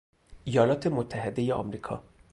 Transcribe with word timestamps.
ایالات 0.43 0.87
متحده 0.87 1.53
آمریکا 1.53 2.01